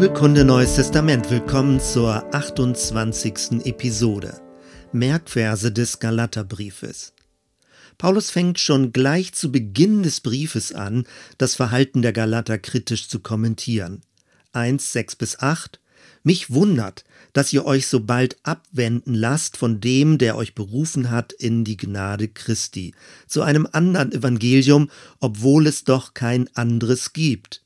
Bibelkunde 0.00 0.46
Neues 0.46 0.76
Testament, 0.76 1.30
willkommen 1.30 1.78
zur 1.78 2.34
28. 2.34 3.66
Episode. 3.66 4.40
Merkverse 4.92 5.72
des 5.72 5.98
Galaterbriefes. 5.98 7.12
Paulus 7.98 8.30
fängt 8.30 8.58
schon 8.58 8.94
gleich 8.94 9.34
zu 9.34 9.52
Beginn 9.52 10.02
des 10.02 10.22
Briefes 10.22 10.72
an, 10.72 11.04
das 11.36 11.54
Verhalten 11.54 12.00
der 12.00 12.14
Galater 12.14 12.56
kritisch 12.56 13.10
zu 13.10 13.20
kommentieren. 13.20 14.00
1, 14.54 14.90
6 14.90 15.16
bis 15.16 15.38
8. 15.38 15.80
Mich 16.22 16.50
wundert, 16.50 17.04
dass 17.34 17.52
ihr 17.52 17.66
euch 17.66 17.86
so 17.86 18.00
bald 18.00 18.38
abwenden 18.42 19.12
lasst 19.12 19.58
von 19.58 19.82
dem, 19.82 20.16
der 20.16 20.34
euch 20.34 20.54
berufen 20.54 21.10
hat 21.10 21.34
in 21.34 21.62
die 21.62 21.76
Gnade 21.76 22.28
Christi, 22.28 22.94
zu 23.26 23.42
einem 23.42 23.68
anderen 23.70 24.12
Evangelium, 24.12 24.90
obwohl 25.18 25.66
es 25.66 25.84
doch 25.84 26.14
kein 26.14 26.48
anderes 26.56 27.12
gibt. 27.12 27.60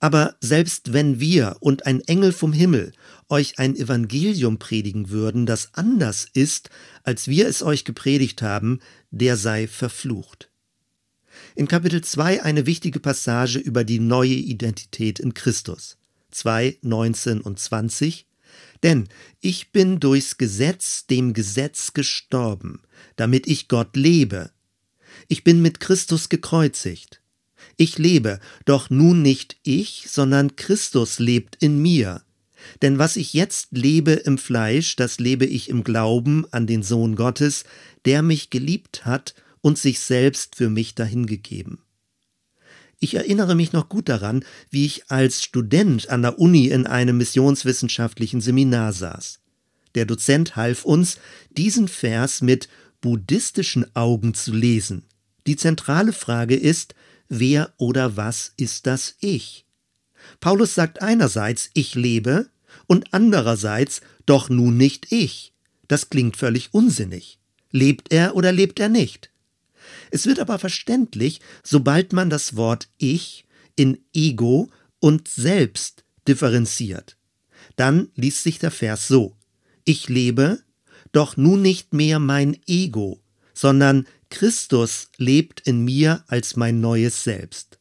Aber 0.00 0.36
selbst 0.40 0.92
wenn 0.92 1.18
wir 1.18 1.56
und 1.60 1.86
ein 1.86 2.00
Engel 2.02 2.32
vom 2.32 2.52
Himmel 2.52 2.92
euch 3.28 3.58
ein 3.58 3.74
Evangelium 3.74 4.58
predigen 4.58 5.10
würden, 5.10 5.44
das 5.44 5.74
anders 5.74 6.26
ist, 6.32 6.70
als 7.02 7.26
wir 7.26 7.48
es 7.48 7.62
euch 7.62 7.84
gepredigt 7.84 8.42
haben, 8.42 8.80
der 9.10 9.36
sei 9.36 9.66
verflucht. 9.66 10.50
In 11.54 11.68
Kapitel 11.68 12.02
2 12.02 12.42
eine 12.42 12.66
wichtige 12.66 13.00
Passage 13.00 13.58
über 13.58 13.84
die 13.84 13.98
neue 13.98 14.34
Identität 14.34 15.18
in 15.18 15.34
Christus. 15.34 15.96
2, 16.30 16.78
19 16.82 17.40
und 17.40 17.58
20. 17.58 18.26
Denn 18.82 19.08
ich 19.40 19.72
bin 19.72 19.98
durchs 19.98 20.38
Gesetz 20.38 21.06
dem 21.06 21.32
Gesetz 21.32 21.92
gestorben, 21.92 22.82
damit 23.16 23.46
ich 23.46 23.68
Gott 23.68 23.96
lebe. 23.96 24.50
Ich 25.26 25.42
bin 25.42 25.60
mit 25.60 25.80
Christus 25.80 26.28
gekreuzigt. 26.28 27.20
Ich 27.80 27.96
lebe, 27.96 28.40
doch 28.64 28.90
nun 28.90 29.22
nicht 29.22 29.56
ich, 29.62 30.06
sondern 30.08 30.56
Christus 30.56 31.20
lebt 31.20 31.56
in 31.62 31.80
mir. 31.80 32.22
Denn 32.82 32.98
was 32.98 33.16
ich 33.16 33.32
jetzt 33.34 33.68
lebe 33.70 34.10
im 34.12 34.36
Fleisch, 34.36 34.96
das 34.96 35.20
lebe 35.20 35.46
ich 35.46 35.68
im 35.68 35.84
Glauben 35.84 36.44
an 36.50 36.66
den 36.66 36.82
Sohn 36.82 37.14
Gottes, 37.14 37.64
der 38.04 38.22
mich 38.22 38.50
geliebt 38.50 39.06
hat 39.06 39.36
und 39.60 39.78
sich 39.78 40.00
selbst 40.00 40.56
für 40.56 40.68
mich 40.68 40.96
dahingegeben. 40.96 41.78
Ich 42.98 43.14
erinnere 43.14 43.54
mich 43.54 43.72
noch 43.72 43.88
gut 43.88 44.08
daran, 44.08 44.44
wie 44.70 44.84
ich 44.84 45.08
als 45.08 45.44
Student 45.44 46.08
an 46.08 46.22
der 46.22 46.40
Uni 46.40 46.66
in 46.66 46.84
einem 46.84 47.16
missionswissenschaftlichen 47.16 48.40
Seminar 48.40 48.92
saß. 48.92 49.38
Der 49.94 50.04
Dozent 50.04 50.56
half 50.56 50.84
uns, 50.84 51.18
diesen 51.56 51.86
Vers 51.86 52.42
mit 52.42 52.68
buddhistischen 53.00 53.94
Augen 53.94 54.34
zu 54.34 54.52
lesen. 54.52 55.04
Die 55.46 55.54
zentrale 55.54 56.12
Frage 56.12 56.56
ist, 56.56 56.96
wer 57.28 57.72
oder 57.76 58.16
was 58.16 58.52
ist 58.56 58.86
das 58.86 59.16
Ich? 59.20 59.66
Paulus 60.40 60.74
sagt 60.74 61.02
einerseits, 61.02 61.70
ich 61.74 61.94
lebe, 61.94 62.50
und 62.86 63.12
andererseits, 63.12 64.00
doch 64.26 64.48
nun 64.48 64.76
nicht 64.76 65.12
ich. 65.12 65.52
Das 65.88 66.10
klingt 66.10 66.36
völlig 66.36 66.74
unsinnig. 66.74 67.38
Lebt 67.70 68.12
er 68.12 68.36
oder 68.36 68.52
lebt 68.52 68.80
er 68.80 68.88
nicht? 68.88 69.30
Es 70.10 70.26
wird 70.26 70.38
aber 70.38 70.58
verständlich, 70.58 71.40
sobald 71.62 72.12
man 72.12 72.30
das 72.30 72.56
Wort 72.56 72.88
Ich 72.98 73.46
in 73.76 73.98
Ego 74.14 74.70
und 75.00 75.28
Selbst 75.28 76.04
differenziert. 76.26 77.16
Dann 77.76 78.08
liest 78.14 78.42
sich 78.42 78.58
der 78.58 78.70
Vers 78.70 79.08
so. 79.08 79.36
Ich 79.84 80.08
lebe, 80.08 80.60
doch 81.12 81.36
nun 81.36 81.62
nicht 81.62 81.94
mehr 81.94 82.18
mein 82.18 82.58
Ego, 82.66 83.20
sondern 83.54 84.06
Christus 84.30 85.08
lebt 85.16 85.60
in 85.60 85.84
mir 85.84 86.24
als 86.28 86.56
mein 86.56 86.80
neues 86.80 87.24
Selbst. 87.24 87.78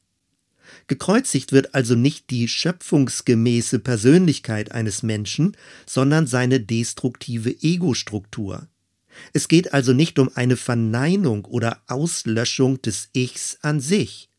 Gekreuzigt 0.88 1.52
wird 1.52 1.76
also 1.76 1.96
nicht 1.96 2.30
die 2.30 2.48
schöpfungsgemäße 2.48 3.80
Persönlichkeit 3.80 4.72
eines 4.72 5.04
Menschen, 5.04 5.58
sondern 5.86 6.28
seine 6.28 6.62
destruktive 6.62 7.52
Ego-Struktur. 7.62 8.68
Es 9.34 9.48
geht 9.48 9.74
also 9.74 9.94
nicht 9.94 10.20
um 10.20 10.30
eine 10.36 10.56
Verneinung 10.56 11.46
oder 11.46 11.82
Auslöschung 11.88 12.82
des 12.82 13.10
Ichs 13.14 13.58
an 13.62 13.82
sich. 13.82 14.30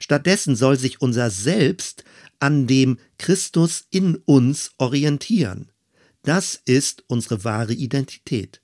Stattdessen 0.00 0.56
soll 0.56 0.78
sich 0.78 1.00
unser 1.00 1.30
Selbst 1.30 2.04
an 2.40 2.66
dem 2.66 2.98
Christus 3.18 3.86
in 3.90 4.16
uns 4.16 4.72
orientieren. 4.78 5.70
Das 6.22 6.60
ist 6.64 7.04
unsere 7.08 7.44
wahre 7.44 7.74
Identität. 7.74 8.60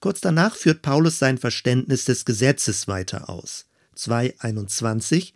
Kurz 0.00 0.20
danach 0.20 0.54
führt 0.54 0.82
Paulus 0.82 1.18
sein 1.18 1.38
Verständnis 1.38 2.04
des 2.04 2.24
Gesetzes 2.24 2.88
weiter 2.88 3.28
aus. 3.28 3.66
2.21 3.96 5.32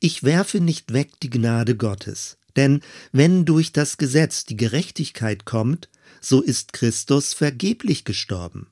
Ich 0.00 0.22
werfe 0.22 0.60
nicht 0.60 0.92
weg 0.92 1.20
die 1.22 1.30
Gnade 1.30 1.76
Gottes, 1.76 2.38
denn 2.56 2.80
wenn 3.12 3.44
durch 3.44 3.72
das 3.72 3.98
Gesetz 3.98 4.44
die 4.44 4.56
Gerechtigkeit 4.56 5.44
kommt, 5.44 5.88
so 6.20 6.40
ist 6.40 6.72
Christus 6.72 7.34
vergeblich 7.34 8.04
gestorben. 8.04 8.68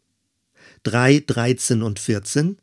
3.13 0.84 1.82
und 1.82 1.98
14 1.98 2.58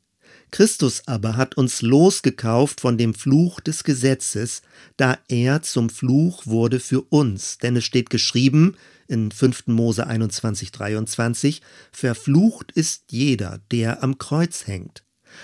Christus 0.51 1.03
aber 1.05 1.37
hat 1.37 1.55
uns 1.55 1.81
losgekauft 1.81 2.81
von 2.81 2.97
dem 2.97 3.13
Fluch 3.13 3.61
des 3.61 3.85
Gesetzes, 3.85 4.61
da 4.97 5.17
er 5.29 5.61
zum 5.61 5.89
Fluch 5.89 6.45
wurde 6.45 6.81
für 6.81 7.01
uns. 7.01 7.57
Denn 7.57 7.77
es 7.77 7.85
steht 7.85 8.09
geschrieben 8.09 8.75
in 9.07 9.31
5. 9.31 9.67
Mose 9.67 10.05
21, 10.05 10.71
23, 10.71 11.61
Verflucht 11.93 12.73
ist 12.73 13.03
jeder, 13.09 13.61
der 13.71 14.03
am 14.03 14.17
Kreuz 14.17 14.67
hängt, 14.67 15.03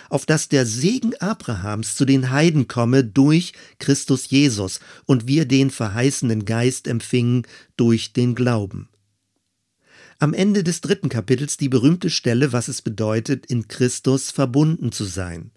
auf 0.09 0.25
dass 0.25 0.49
der 0.49 0.65
Segen 0.65 1.15
Abrahams 1.19 1.95
zu 1.95 2.03
den 2.03 2.29
Heiden 2.29 2.67
komme 2.67 3.05
durch 3.05 3.53
Christus 3.79 4.29
Jesus 4.29 4.81
und 5.05 5.27
wir 5.27 5.45
den 5.45 5.71
verheißenen 5.71 6.43
Geist 6.43 6.85
empfingen 6.85 7.47
durch 7.77 8.11
den 8.11 8.35
Glauben. 8.35 8.89
Am 10.19 10.33
Ende 10.33 10.63
des 10.63 10.81
dritten 10.81 11.09
Kapitels 11.09 11.57
die 11.57 11.69
berühmte 11.69 12.09
Stelle, 12.09 12.51
was 12.51 12.69
es 12.69 12.81
bedeutet, 12.81 13.45
in 13.45 13.67
Christus 13.67 14.31
verbunden 14.31 14.91
zu 14.91 15.03
sein. 15.03 15.51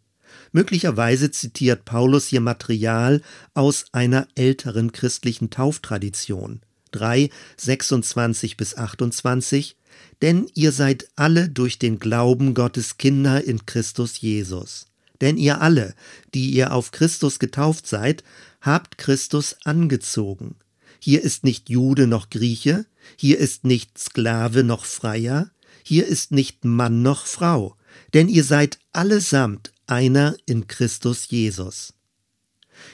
Möglicherweise 0.52 1.30
zitiert 1.30 1.86
Paulus 1.86 2.26
hier 2.26 2.42
Material 2.42 3.22
aus 3.54 3.86
einer 3.92 4.28
älteren 4.34 4.92
christlichen 4.92 5.48
Tauftradition. 5.48 6.60
3, 6.92 7.30
26 7.56 8.58
bis 8.58 8.76
28, 8.76 9.76
denn 10.20 10.46
ihr 10.54 10.72
seid 10.72 11.08
alle 11.16 11.48
durch 11.48 11.78
den 11.78 11.98
Glauben 11.98 12.52
Gottes 12.52 12.98
Kinder 12.98 13.42
in 13.42 13.64
Christus 13.64 14.20
Jesus. 14.20 14.86
Denn 15.22 15.38
ihr 15.38 15.62
alle, 15.62 15.94
die 16.34 16.50
ihr 16.50 16.72
auf 16.72 16.90
Christus 16.90 17.38
getauft 17.38 17.86
seid, 17.86 18.24
habt 18.60 18.98
Christus 18.98 19.56
angezogen. 19.64 20.56
Hier 20.98 21.22
ist 21.22 21.44
nicht 21.44 21.70
Jude 21.70 22.06
noch 22.06 22.28
Grieche, 22.28 22.84
hier 23.16 23.38
ist 23.38 23.64
nicht 23.64 23.98
Sklave 23.98 24.64
noch 24.64 24.84
Freier, 24.84 25.50
hier 25.82 26.06
ist 26.06 26.32
nicht 26.32 26.64
Mann 26.64 27.02
noch 27.02 27.26
Frau, 27.26 27.76
denn 28.14 28.28
ihr 28.28 28.44
seid 28.44 28.78
allesamt 28.92 29.72
einer 29.86 30.36
in 30.46 30.66
Christus 30.66 31.28
Jesus. 31.28 31.94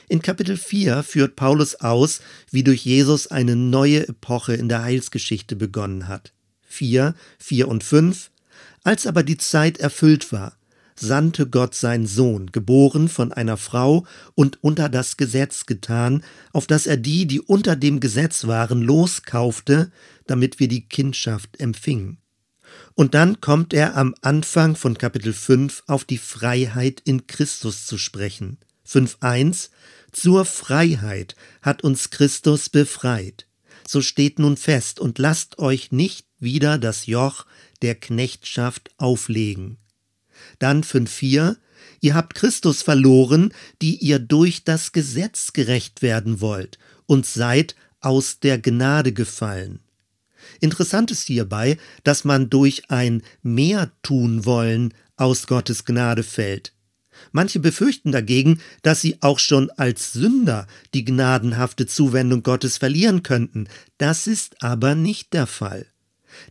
In 0.09 0.22
Kapitel 0.22 0.56
4 0.56 1.03
führt 1.03 1.37
Paulus 1.37 1.76
aus, 1.76 2.21
wie 2.50 2.65
durch 2.65 2.84
Jesus 2.84 3.28
eine 3.28 3.56
neue 3.56 4.09
Epoche 4.09 4.55
in 4.55 4.69
der 4.69 4.82
Heilsgeschichte 4.82 5.56
begonnen 5.56 6.09
hat. 6.09 6.32
4, 6.66 7.15
4 7.38 7.69
und 7.69 7.84
5 7.84 8.31
Als 8.82 9.06
aber 9.06 9.22
die 9.22 9.37
Zeit 9.37 9.78
erfüllt 9.78 10.32
war, 10.32 10.56
sandte 11.01 11.49
Gott 11.49 11.75
seinen 11.75 12.07
Sohn, 12.07 12.51
geboren 12.53 13.09
von 13.09 13.33
einer 13.33 13.57
Frau 13.57 14.07
und 14.34 14.62
unter 14.62 14.89
das 14.89 15.17
Gesetz 15.17 15.67
getan, 15.67 16.23
auf 16.53 16.67
dass 16.67 16.87
er 16.87 16.97
die, 16.97 17.27
die 17.27 17.41
unter 17.41 17.77
dem 17.77 18.01
Gesetz 18.01 18.47
waren, 18.47 18.83
loskaufte, 18.83 19.91
damit 20.27 20.61
wir 20.61 20.69
die 20.69 20.89
Kindschaft 20.89 21.61
empfingen. 21.61 22.19
Und 22.95 23.15
dann 23.15 23.41
kommt 23.41 23.73
er 23.73 23.97
am 23.97 24.15
Anfang 24.23 24.76
von 24.76 24.99
Kapitel 24.99 25.32
5 25.32 25.85
auf 25.87 26.05
die 26.05 26.19
Freiheit 26.19 27.00
in 27.05 27.26
Christus 27.26 27.87
zu 27.87 27.99
sprechen. 27.99 28.59
5.1 28.88 29.70
Zur 30.12 30.44
Freiheit 30.44 31.37
hat 31.62 31.85
uns 31.85 32.11
Christus 32.11 32.69
befreit. 32.69 33.47
So 33.87 34.00
steht 34.00 34.38
nun 34.38 34.56
fest 34.56 34.99
und 35.00 35.19
lasst 35.19 35.59
euch 35.59 35.93
nicht 35.93 36.26
wieder 36.38 36.79
das 36.79 37.06
Joch 37.06 37.47
der 37.82 37.94
Knechtschaft 37.94 38.91
auflegen. 38.99 39.79
Dann 40.58 40.82
5.4 40.82 41.56
Ihr 42.00 42.14
habt 42.14 42.34
Christus 42.34 42.82
verloren, 42.82 43.52
die 43.82 43.96
ihr 43.96 44.19
durch 44.19 44.64
das 44.64 44.93
Gesetz 44.93 45.52
gerecht 45.52 46.02
werden 46.02 46.40
wollt, 46.40 46.78
und 47.06 47.26
seid 47.26 47.75
aus 48.00 48.38
der 48.40 48.58
Gnade 48.58 49.12
gefallen. 49.12 49.81
Interessant 50.60 51.10
ist 51.10 51.26
hierbei, 51.26 51.78
dass 52.04 52.25
man 52.25 52.50
durch 52.50 52.90
ein 52.90 53.22
Mehr 53.43 53.90
tun 54.02 54.44
wollen 54.44 54.94
aus 55.16 55.46
Gottes 55.46 55.84
Gnade 55.84 56.22
fällt. 56.22 56.72
Manche 57.32 57.60
befürchten 57.60 58.12
dagegen, 58.12 58.60
dass 58.82 59.00
sie 59.00 59.16
auch 59.22 59.38
schon 59.38 59.70
als 59.70 60.12
Sünder 60.12 60.66
die 60.93 61.04
gnadenhafte 61.04 61.87
Zuwendung 61.87 62.43
Gottes 62.43 62.78
verlieren 62.78 63.22
könnten. 63.22 63.69
Das 63.98 64.26
ist 64.26 64.62
aber 64.62 64.94
nicht 64.94 65.32
der 65.32 65.46
Fall. 65.46 65.87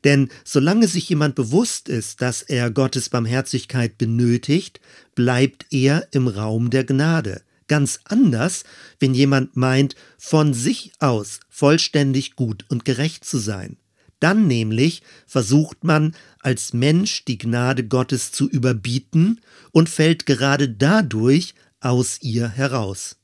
Denn 0.04 0.30
solange 0.44 0.88
sich 0.88 1.10
jemand 1.10 1.36
bewusst 1.36 1.90
ist, 1.90 2.22
dass 2.22 2.42
er 2.42 2.72
Gottes 2.72 3.10
Barmherzigkeit 3.10 3.98
benötigt, 3.98 4.80
bleibt 5.16 5.66
er 5.72 6.08
im 6.12 6.28
Raum 6.28 6.70
der 6.70 6.84
Gnade. 6.84 7.42
Ganz 7.68 8.00
anders, 8.04 8.64
wenn 9.00 9.14
jemand 9.14 9.56
meint, 9.56 9.96
von 10.18 10.54
sich 10.54 10.92
aus 11.00 11.40
vollständig 11.50 12.36
gut 12.36 12.66
und 12.70 12.86
gerecht 12.86 13.26
zu 13.26 13.40
sein. 13.40 13.78
Dann 14.20 14.48
nämlich 14.48 15.02
versucht 15.26 15.84
man 15.84 16.16
als 16.40 16.74
Mensch 16.74 17.26
die 17.26 17.38
Gnade 17.38 17.88
Gottes 17.88 18.32
zu 18.32 18.50
überbieten 18.50 19.42
und 19.72 19.90
fällt 19.90 20.26
gerade 20.26 20.70
dadurch 20.70 21.54
aus 21.80 22.20
ihr 22.22 22.50
heraus. 22.50 23.18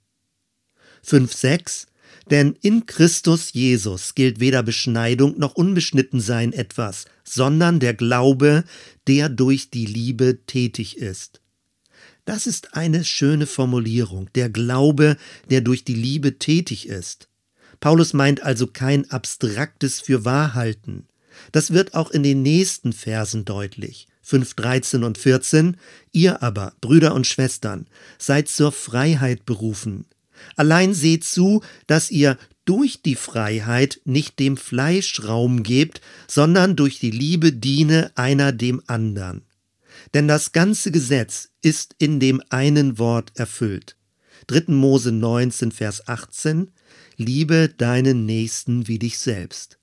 5.6 1.05 1.87
Denn 2.29 2.55
in 2.61 2.85
Christus 2.85 3.53
Jesus 3.53 4.15
gilt 4.15 4.39
weder 4.39 4.63
Beschneidung 4.63 5.37
noch 5.39 5.55
Unbeschnittensein 5.55 6.53
etwas, 6.53 7.05
sondern 7.23 7.79
der 7.79 7.93
Glaube, 7.93 8.63
der 9.07 9.29
durch 9.29 9.69
die 9.69 9.85
Liebe 9.85 10.39
tätig 10.45 10.97
ist. 10.97 11.41
Das 12.25 12.45
ist 12.45 12.75
eine 12.75 13.03
schöne 13.03 13.47
Formulierung, 13.47 14.29
der 14.35 14.49
Glaube, 14.49 15.17
der 15.49 15.61
durch 15.61 15.83
die 15.83 15.95
Liebe 15.95 16.37
tätig 16.37 16.87
ist. 16.87 17.27
Paulus 17.79 18.13
meint 18.13 18.43
also 18.43 18.67
kein 18.67 19.09
abstraktes 19.09 20.01
Fürwahrhalten. 20.01 21.07
Das 21.51 21.71
wird 21.71 21.95
auch 21.95 22.11
in 22.11 22.21
den 22.21 22.43
nächsten 22.43 22.93
Versen 22.93 23.43
deutlich. 23.43 24.07
5, 24.21 24.53
13 24.53 25.03
und 25.03 25.17
14. 25.17 25.77
Ihr 26.11 26.43
aber, 26.43 26.73
Brüder 26.79 27.15
und 27.15 27.25
Schwestern, 27.25 27.87
seid 28.19 28.47
zur 28.47 28.71
Freiheit 28.71 29.45
berufen. 29.45 30.05
Allein 30.55 30.93
seht 30.93 31.23
zu, 31.23 31.61
dass 31.87 32.11
ihr 32.11 32.37
durch 32.65 33.01
die 33.01 33.15
Freiheit 33.15 34.01
nicht 34.05 34.39
dem 34.39 34.57
Fleisch 34.57 35.23
Raum 35.23 35.63
gebt, 35.63 36.01
sondern 36.27 36.75
durch 36.75 36.99
die 36.99 37.11
Liebe 37.11 37.51
diene 37.51 38.11
einer 38.15 38.51
dem 38.51 38.81
andern. 38.87 39.43
Denn 40.13 40.27
das 40.27 40.51
ganze 40.51 40.91
Gesetz 40.91 41.49
ist 41.61 41.95
in 41.97 42.19
dem 42.19 42.41
einen 42.49 42.97
Wort 42.97 43.31
erfüllt. 43.35 43.95
3. 44.47 44.73
Mose 44.73 45.11
19, 45.11 45.71
Vers 45.71 46.07
18 46.07 46.71
Liebe 47.17 47.69
deinen 47.77 48.25
Nächsten 48.25 48.87
wie 48.87 48.99
dich 48.99 49.19
selbst. 49.19 49.77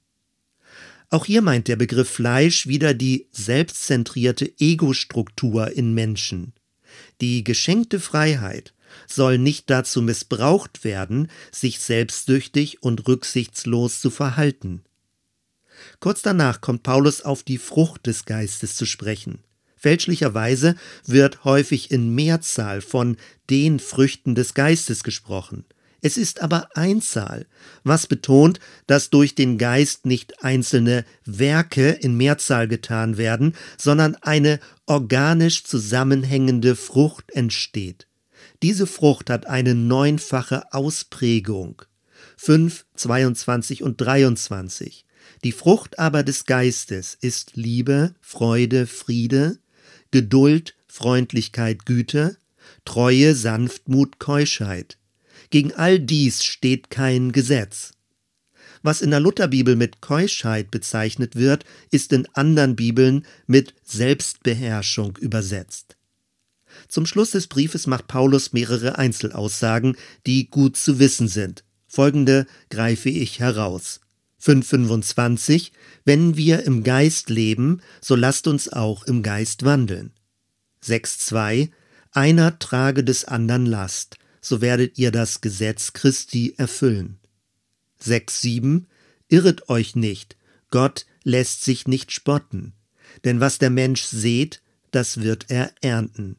Auch 1.10 1.24
hier 1.24 1.40
meint 1.40 1.68
der 1.68 1.76
Begriff 1.76 2.08
Fleisch 2.08 2.66
wieder 2.66 2.94
die 2.94 3.28
selbstzentrierte 3.32 4.52
Ego-Struktur 4.58 5.70
in 5.72 5.94
Menschen. 5.94 6.52
Die 7.20 7.44
geschenkte 7.44 8.00
Freiheit 8.00 8.74
soll 9.06 9.38
nicht 9.38 9.70
dazu 9.70 10.02
missbraucht 10.02 10.84
werden, 10.84 11.30
sich 11.52 11.80
selbstsüchtig 11.80 12.82
und 12.82 13.06
rücksichtslos 13.08 14.00
zu 14.00 14.10
verhalten. 14.10 14.82
Kurz 16.00 16.22
danach 16.22 16.60
kommt 16.60 16.82
Paulus 16.82 17.22
auf 17.22 17.42
die 17.42 17.58
Frucht 17.58 18.06
des 18.06 18.24
Geistes 18.24 18.76
zu 18.76 18.86
sprechen. 18.86 19.40
Fälschlicherweise 19.76 20.74
wird 21.06 21.44
häufig 21.44 21.90
in 21.92 22.14
Mehrzahl 22.14 22.80
von 22.80 23.16
den 23.48 23.78
Früchten 23.78 24.34
des 24.34 24.54
Geistes 24.54 25.04
gesprochen. 25.04 25.64
Es 26.00 26.16
ist 26.16 26.40
aber 26.42 26.68
Einzahl, 26.74 27.46
was 27.82 28.06
betont, 28.06 28.60
dass 28.86 29.10
durch 29.10 29.34
den 29.34 29.58
Geist 29.58 30.06
nicht 30.06 30.44
einzelne 30.44 31.04
Werke 31.24 31.90
in 31.90 32.16
Mehrzahl 32.16 32.68
getan 32.68 33.16
werden, 33.18 33.54
sondern 33.76 34.14
eine 34.16 34.60
organisch 34.86 35.64
zusammenhängende 35.64 36.76
Frucht 36.76 37.30
entsteht. 37.32 38.07
Diese 38.62 38.86
Frucht 38.86 39.30
hat 39.30 39.46
eine 39.46 39.74
neunfache 39.74 40.72
Ausprägung. 40.72 41.82
5, 42.36 42.86
22 42.96 43.82
und 43.82 44.00
23. 44.00 45.04
Die 45.44 45.52
Frucht 45.52 45.98
aber 45.98 46.24
des 46.24 46.44
Geistes 46.44 47.16
ist 47.20 47.54
Liebe, 47.54 48.14
Freude, 48.20 48.86
Friede, 48.86 49.58
Geduld, 50.10 50.74
Freundlichkeit, 50.88 51.86
Güte, 51.86 52.36
Treue, 52.84 53.34
Sanftmut, 53.34 54.18
Keuschheit. 54.18 54.98
Gegen 55.50 55.72
all 55.74 56.00
dies 56.00 56.42
steht 56.42 56.90
kein 56.90 57.30
Gesetz. 57.30 57.92
Was 58.82 59.02
in 59.02 59.10
der 59.10 59.20
Lutherbibel 59.20 59.76
mit 59.76 60.00
Keuschheit 60.00 60.70
bezeichnet 60.70 61.36
wird, 61.36 61.64
ist 61.90 62.12
in 62.12 62.26
anderen 62.34 62.74
Bibeln 62.74 63.24
mit 63.46 63.74
Selbstbeherrschung 63.84 65.16
übersetzt. 65.18 65.97
Zum 66.88 67.04
Schluss 67.06 67.32
des 67.32 67.46
Briefes 67.46 67.86
macht 67.86 68.08
Paulus 68.08 68.52
mehrere 68.52 68.98
Einzelaussagen, 68.98 69.96
die 70.26 70.50
gut 70.50 70.76
zu 70.76 70.98
wissen 70.98 71.28
sind. 71.28 71.64
Folgende 71.86 72.46
greife 72.70 73.10
ich 73.10 73.40
heraus. 73.40 74.00
525 74.38 75.72
Wenn 76.04 76.36
wir 76.36 76.64
im 76.64 76.84
Geist 76.84 77.28
leben, 77.28 77.82
so 78.00 78.14
lasst 78.14 78.46
uns 78.46 78.72
auch 78.72 79.04
im 79.04 79.22
Geist 79.22 79.64
wandeln. 79.64 80.12
6.2 80.84 81.70
Einer 82.12 82.58
trage 82.58 83.04
des 83.04 83.24
andern 83.24 83.66
Last, 83.66 84.18
so 84.40 84.60
werdet 84.60 84.98
ihr 84.98 85.10
das 85.10 85.40
Gesetz 85.40 85.92
Christi 85.92 86.54
erfüllen. 86.56 87.18
6.7 88.02 88.84
Irret 89.28 89.68
euch 89.68 89.94
nicht, 89.96 90.36
Gott 90.70 91.04
lässt 91.22 91.64
sich 91.64 91.86
nicht 91.86 92.12
spotten, 92.12 92.72
denn 93.24 93.40
was 93.40 93.58
der 93.58 93.70
Mensch 93.70 94.04
sät, 94.04 94.62
das 94.90 95.20
wird 95.20 95.46
er 95.48 95.72
ernten. 95.82 96.36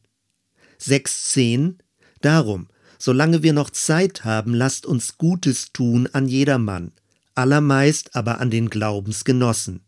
6.10 0.82 1.76
Darum, 2.22 2.68
solange 2.98 3.44
wir 3.44 3.54
noch 3.54 3.70
Zeit 3.70 4.26
haben, 4.26 4.54
lasst 4.54 4.86
uns 4.86 5.18
Gutes 5.18 5.72
tun 5.72 6.08
an 6.12 6.28
jedermann, 6.28 6.92
allermeist 7.36 8.16
aber 8.16 8.40
an 8.40 8.50
den 8.50 8.70
Glaubensgenossen. 8.70 9.82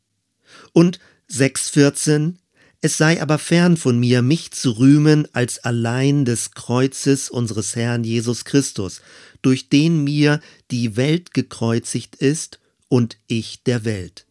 Und 0.73 0.99
6.14 1.29 2.35
es 2.83 2.97
sei 2.97 3.21
aber 3.21 3.38
fern 3.38 3.77
von 3.77 3.99
mir, 3.99 4.23
mich 4.23 4.51
zu 4.51 4.71
rühmen 4.71 5.27
als 5.33 5.59
allein 5.59 6.25
des 6.25 6.51
Kreuzes 6.51 7.29
unseres 7.29 7.75
Herrn 7.75 8.03
Jesus 8.03 8.44
Christus, 8.44 9.01
durch 9.44 9.69
den 9.69 10.03
mir 10.03 10.41
die 10.71 10.97
Welt 10.97 11.35
gekreuzigt 11.35 12.15
ist 12.15 12.59
und 12.89 13.17
ich 13.27 13.63
der 13.63 13.85
Welt. 13.85 14.25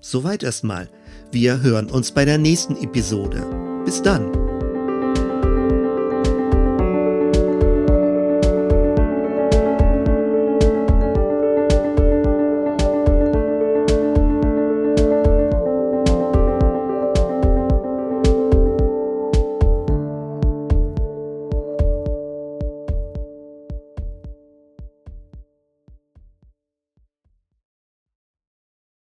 Soweit 0.00 0.42
erstmal. 0.42 0.90
Wir 1.30 1.60
hören 1.60 1.90
uns 1.90 2.12
bei 2.12 2.24
der 2.24 2.38
nächsten 2.38 2.76
Episode. 2.82 3.44
Bis 3.84 4.00
dann. 4.00 4.39